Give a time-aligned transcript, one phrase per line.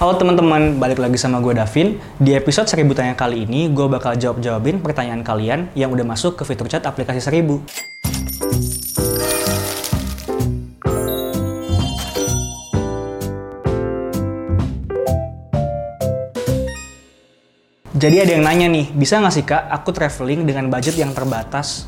[0.00, 2.00] Halo teman-teman, balik lagi sama gue Davin.
[2.16, 6.48] Di episode seribu tanya kali ini, gue bakal jawab-jawabin pertanyaan kalian yang udah masuk ke
[6.48, 7.60] fitur chat aplikasi seribu.
[17.92, 21.84] Jadi ada yang nanya nih, bisa nggak sih kak aku traveling dengan budget yang terbatas?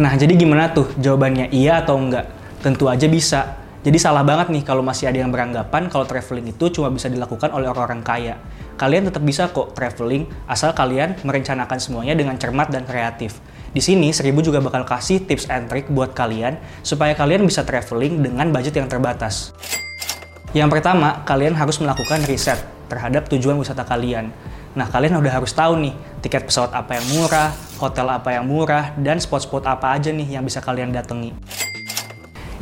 [0.00, 2.24] Nah, jadi gimana tuh jawabannya iya atau enggak?
[2.64, 3.65] Tentu aja bisa.
[3.86, 7.54] Jadi salah banget nih kalau masih ada yang beranggapan kalau traveling itu cuma bisa dilakukan
[7.54, 8.34] oleh orang-orang kaya.
[8.74, 13.38] Kalian tetap bisa kok traveling asal kalian merencanakan semuanya dengan cermat dan kreatif.
[13.70, 18.26] Di sini Seribu juga bakal kasih tips and trick buat kalian supaya kalian bisa traveling
[18.26, 19.54] dengan budget yang terbatas.
[20.50, 22.58] Yang pertama, kalian harus melakukan riset
[22.90, 24.34] terhadap tujuan wisata kalian.
[24.74, 25.94] Nah, kalian udah harus tahu nih,
[26.26, 30.42] tiket pesawat apa yang murah, hotel apa yang murah, dan spot-spot apa aja nih yang
[30.42, 31.30] bisa kalian datangi.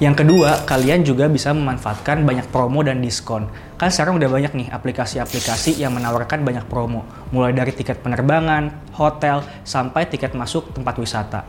[0.03, 3.47] Yang kedua, kalian juga bisa memanfaatkan banyak promo dan diskon.
[3.79, 9.47] Kan sekarang udah banyak nih aplikasi-aplikasi yang menawarkan banyak promo, mulai dari tiket penerbangan, hotel,
[9.63, 11.47] sampai tiket masuk tempat wisata.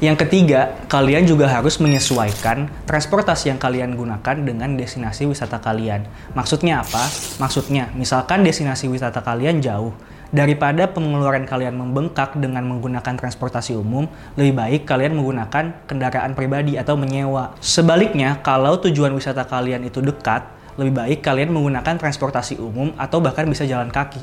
[0.00, 6.08] Yang ketiga, kalian juga harus menyesuaikan transportasi yang kalian gunakan dengan destinasi wisata kalian.
[6.32, 7.04] Maksudnya apa?
[7.36, 9.92] Maksudnya, misalkan destinasi wisata kalian jauh,
[10.30, 14.06] daripada pengeluaran kalian membengkak dengan menggunakan transportasi umum,
[14.38, 17.54] lebih baik kalian menggunakan kendaraan pribadi atau menyewa.
[17.58, 20.46] Sebaliknya, kalau tujuan wisata kalian itu dekat,
[20.78, 24.22] lebih baik kalian menggunakan transportasi umum atau bahkan bisa jalan kaki.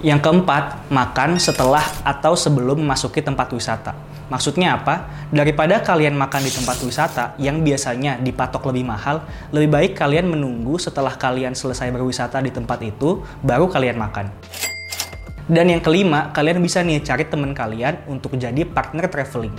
[0.00, 3.92] Yang keempat, makan setelah atau sebelum memasuki tempat wisata.
[4.30, 5.10] Maksudnya apa?
[5.28, 10.78] Daripada kalian makan di tempat wisata yang biasanya dipatok lebih mahal, lebih baik kalian menunggu
[10.78, 14.30] setelah kalian selesai berwisata di tempat itu, baru kalian makan.
[15.50, 19.50] Dan yang kelima, kalian bisa nih cari teman kalian untuk jadi partner traveling.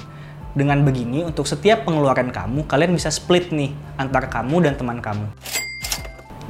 [0.55, 5.27] Dengan begini, untuk setiap pengeluaran kamu, kalian bisa split nih antara kamu dan teman kamu.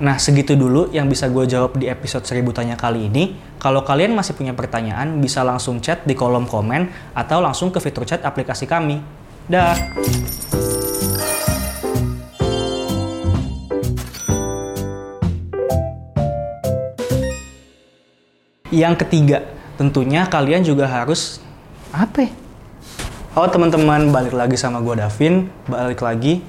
[0.02, 3.34] Nah, segitu dulu yang bisa gue jawab di episode 1000 tanya kali ini.
[3.58, 8.06] Kalau kalian masih punya pertanyaan, bisa langsung chat di kolom komen atau langsung ke fitur
[8.06, 9.02] chat aplikasi kami.
[9.50, 9.74] Dah.
[18.72, 19.44] Yang ketiga,
[19.76, 21.44] tentunya kalian juga harus
[21.92, 22.32] apa ya?
[23.36, 26.40] Halo teman-teman, balik lagi sama gue Davin, balik lagi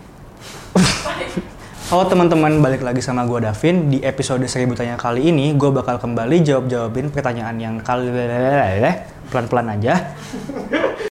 [1.91, 3.91] Halo teman-teman, balik lagi sama gue Davin.
[3.91, 8.07] Di episode 1000 tanya kali ini, gue bakal kembali jawab-jawabin pertanyaan yang kali...
[9.35, 10.15] Pelan-pelan aja.